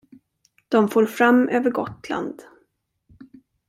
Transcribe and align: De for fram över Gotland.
De 0.67 0.87
for 0.89 1.05
fram 1.05 1.49
över 1.49 1.71
Gotland. 1.71 2.41